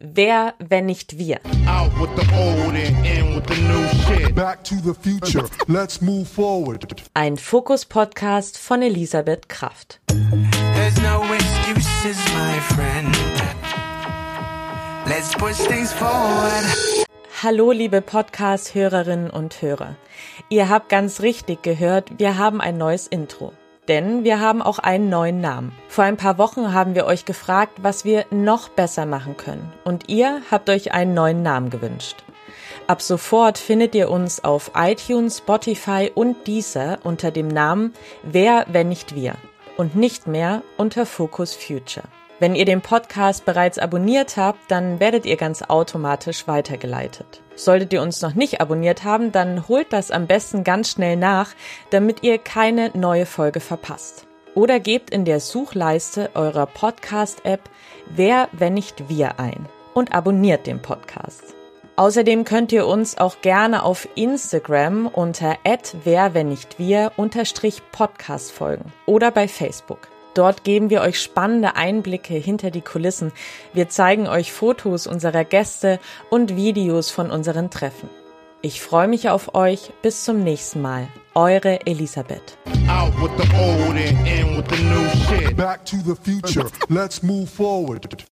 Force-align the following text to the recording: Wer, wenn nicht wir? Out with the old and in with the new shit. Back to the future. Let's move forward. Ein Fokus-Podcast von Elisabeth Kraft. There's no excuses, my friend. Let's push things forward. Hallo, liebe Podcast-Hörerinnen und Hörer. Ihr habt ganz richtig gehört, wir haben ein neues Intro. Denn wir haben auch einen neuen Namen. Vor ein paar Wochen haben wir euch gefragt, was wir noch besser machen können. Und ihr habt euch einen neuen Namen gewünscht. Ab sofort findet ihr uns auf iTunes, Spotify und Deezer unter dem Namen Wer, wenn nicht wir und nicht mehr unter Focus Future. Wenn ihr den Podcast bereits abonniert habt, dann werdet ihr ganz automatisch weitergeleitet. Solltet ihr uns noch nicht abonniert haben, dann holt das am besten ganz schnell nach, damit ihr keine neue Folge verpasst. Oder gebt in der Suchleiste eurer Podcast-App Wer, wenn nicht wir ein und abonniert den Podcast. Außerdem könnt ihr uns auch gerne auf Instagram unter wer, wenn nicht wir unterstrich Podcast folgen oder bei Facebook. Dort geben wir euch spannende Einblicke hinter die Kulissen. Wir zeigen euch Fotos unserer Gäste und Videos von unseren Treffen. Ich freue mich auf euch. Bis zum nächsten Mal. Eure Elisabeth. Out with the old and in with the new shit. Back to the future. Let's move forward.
Wer, 0.00 0.54
wenn 0.58 0.86
nicht 0.86 1.18
wir? 1.18 1.40
Out 1.66 1.92
with 2.00 2.10
the 2.16 2.26
old 2.34 2.74
and 2.74 3.06
in 3.06 3.36
with 3.36 3.44
the 3.46 3.60
new 3.62 3.86
shit. 4.04 4.34
Back 4.34 4.64
to 4.64 4.74
the 4.76 4.94
future. 4.94 5.44
Let's 5.68 6.00
move 6.00 6.26
forward. 6.26 6.86
Ein 7.14 7.36
Fokus-Podcast 7.36 8.58
von 8.58 8.82
Elisabeth 8.82 9.48
Kraft. 9.48 10.00
There's 10.08 10.96
no 11.02 11.22
excuses, 11.32 12.16
my 12.34 12.58
friend. 12.74 13.16
Let's 15.06 15.34
push 15.34 15.56
things 15.68 15.92
forward. 15.92 16.64
Hallo, 17.42 17.70
liebe 17.70 18.00
Podcast-Hörerinnen 18.00 19.30
und 19.30 19.62
Hörer. 19.62 19.94
Ihr 20.48 20.68
habt 20.68 20.88
ganz 20.88 21.20
richtig 21.20 21.62
gehört, 21.62 22.18
wir 22.18 22.38
haben 22.38 22.60
ein 22.60 22.76
neues 22.76 23.06
Intro. 23.06 23.52
Denn 23.88 24.24
wir 24.24 24.40
haben 24.40 24.62
auch 24.62 24.78
einen 24.78 25.08
neuen 25.08 25.40
Namen. 25.40 25.72
Vor 25.88 26.04
ein 26.04 26.16
paar 26.16 26.38
Wochen 26.38 26.72
haben 26.72 26.94
wir 26.94 27.06
euch 27.06 27.24
gefragt, 27.24 27.78
was 27.82 28.04
wir 28.04 28.26
noch 28.30 28.68
besser 28.68 29.06
machen 29.06 29.36
können. 29.36 29.72
Und 29.84 30.08
ihr 30.08 30.42
habt 30.50 30.68
euch 30.70 30.92
einen 30.92 31.14
neuen 31.14 31.42
Namen 31.42 31.70
gewünscht. 31.70 32.24
Ab 32.88 33.02
sofort 33.02 33.58
findet 33.58 33.94
ihr 33.94 34.10
uns 34.10 34.44
auf 34.44 34.72
iTunes, 34.76 35.38
Spotify 35.38 36.10
und 36.14 36.46
Deezer 36.46 36.98
unter 37.02 37.30
dem 37.30 37.48
Namen 37.48 37.94
Wer, 38.22 38.66
wenn 38.68 38.88
nicht 38.88 39.14
wir 39.14 39.34
und 39.76 39.96
nicht 39.96 40.26
mehr 40.26 40.62
unter 40.76 41.06
Focus 41.06 41.54
Future. 41.54 42.06
Wenn 42.38 42.54
ihr 42.54 42.66
den 42.66 42.82
Podcast 42.82 43.46
bereits 43.46 43.78
abonniert 43.78 44.36
habt, 44.36 44.70
dann 44.70 45.00
werdet 45.00 45.24
ihr 45.24 45.36
ganz 45.36 45.62
automatisch 45.62 46.46
weitergeleitet. 46.46 47.40
Solltet 47.54 47.94
ihr 47.94 48.02
uns 48.02 48.20
noch 48.20 48.34
nicht 48.34 48.60
abonniert 48.60 49.04
haben, 49.04 49.32
dann 49.32 49.68
holt 49.68 49.90
das 49.90 50.10
am 50.10 50.26
besten 50.26 50.62
ganz 50.62 50.90
schnell 50.90 51.16
nach, 51.16 51.54
damit 51.88 52.22
ihr 52.22 52.36
keine 52.36 52.90
neue 52.92 53.24
Folge 53.24 53.60
verpasst. 53.60 54.26
Oder 54.54 54.80
gebt 54.80 55.08
in 55.08 55.24
der 55.24 55.40
Suchleiste 55.40 56.30
eurer 56.34 56.66
Podcast-App 56.66 57.70
Wer, 58.08 58.48
wenn 58.52 58.74
nicht 58.74 59.08
wir 59.08 59.40
ein 59.40 59.66
und 59.94 60.14
abonniert 60.14 60.66
den 60.66 60.82
Podcast. 60.82 61.54
Außerdem 61.96 62.44
könnt 62.44 62.70
ihr 62.70 62.86
uns 62.86 63.16
auch 63.16 63.40
gerne 63.40 63.82
auf 63.82 64.06
Instagram 64.14 65.06
unter 65.06 65.56
wer, 66.04 66.34
wenn 66.34 66.48
nicht 66.50 66.78
wir 66.78 67.12
unterstrich 67.16 67.80
Podcast 67.92 68.52
folgen 68.52 68.92
oder 69.06 69.30
bei 69.30 69.48
Facebook. 69.48 70.08
Dort 70.36 70.64
geben 70.64 70.90
wir 70.90 71.00
euch 71.00 71.18
spannende 71.18 71.76
Einblicke 71.76 72.34
hinter 72.34 72.70
die 72.70 72.82
Kulissen. 72.82 73.32
Wir 73.72 73.88
zeigen 73.88 74.28
euch 74.28 74.52
Fotos 74.52 75.06
unserer 75.06 75.44
Gäste 75.44 75.98
und 76.28 76.56
Videos 76.56 77.10
von 77.10 77.30
unseren 77.30 77.70
Treffen. 77.70 78.10
Ich 78.60 78.82
freue 78.82 79.08
mich 79.08 79.30
auf 79.30 79.54
euch. 79.54 79.92
Bis 80.02 80.24
zum 80.24 80.44
nächsten 80.44 80.82
Mal. 80.82 81.08
Eure 81.34 81.86
Elisabeth. 81.86 82.58
Out 82.86 83.14
with 83.22 83.30
the 83.38 83.48
old 83.56 83.96
and 83.96 84.28
in 84.28 84.58
with 84.58 84.66
the 84.68 84.82
new 84.82 85.08
shit. 85.26 85.56
Back 85.56 85.86
to 85.86 85.96
the 86.04 86.14
future. 86.14 86.66
Let's 86.90 87.22
move 87.22 87.48
forward. 87.48 88.24